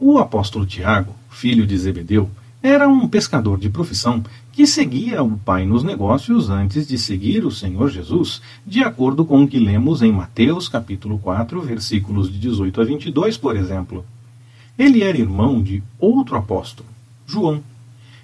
[0.00, 2.30] O apóstolo Tiago, filho de Zebedeu,
[2.62, 7.50] era um pescador de profissão que seguia o pai nos negócios antes de seguir o
[7.50, 12.80] Senhor Jesus, de acordo com o que lemos em Mateus capítulo 4, versículos de 18
[12.80, 14.04] a 22, por exemplo.
[14.78, 16.88] Ele era irmão de outro apóstolo,
[17.26, 17.60] João,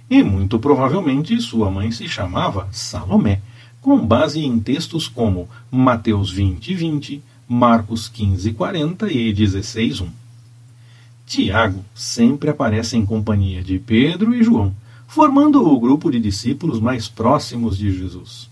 [0.08, 3.40] e muito provavelmente sua mãe se chamava Salomé,
[3.80, 10.23] com base em textos como Mateus 20, 20, Marcos 15, 40 e 16, 1.
[11.26, 14.74] Tiago sempre aparece em companhia de Pedro e João,
[15.06, 18.50] formando o grupo de discípulos mais próximos de Jesus.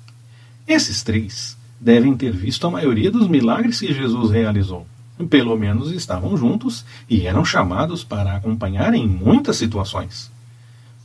[0.67, 4.87] Esses três devem ter visto a maioria dos milagres que Jesus realizou.
[5.29, 10.31] Pelo menos estavam juntos e eram chamados para acompanhar em muitas situações.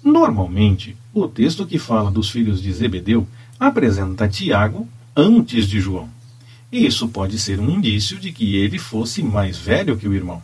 [0.04, 3.28] Normalmente, o texto que fala dos filhos de Zebedeu
[3.60, 6.10] apresenta Tiago antes de João.
[6.72, 10.42] Isso pode ser um indício de que ele fosse mais velho que o irmão.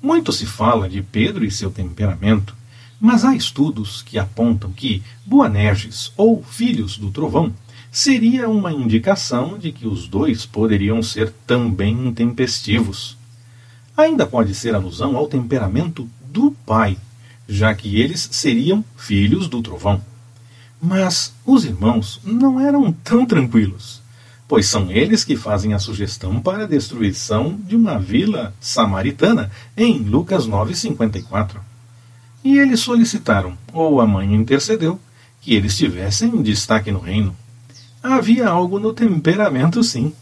[0.00, 2.54] Muito se fala de Pedro e seu temperamento,
[3.00, 7.52] mas há estudos que apontam que Boanerges, ou Filhos do Trovão,
[7.90, 13.16] seria uma indicação de que os dois poderiam ser também intempestivos.
[13.96, 16.98] Ainda pode ser alusão ao temperamento do pai,
[17.48, 20.02] já que eles seriam filhos do trovão.
[20.80, 24.02] Mas os irmãos não eram tão tranquilos,
[24.48, 29.98] pois são eles que fazem a sugestão para a destruição de uma vila samaritana em
[29.98, 31.56] Lucas 9,54.
[32.44, 35.00] E eles solicitaram, ou a mãe intercedeu,
[35.40, 37.36] que eles tivessem destaque no reino.
[38.02, 40.12] Havia algo no temperamento, sim.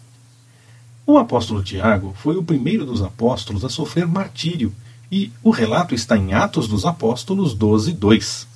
[1.07, 4.75] O apóstolo Tiago foi o primeiro dos apóstolos a sofrer martírio
[5.13, 8.49] e o relato está em Atos dos Apóstolos 12, 2.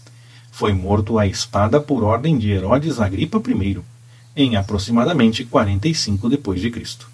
[0.51, 3.79] Foi morto à espada por ordem de Herodes Agripa I,
[4.39, 7.11] em aproximadamente 45 depois de Cristo.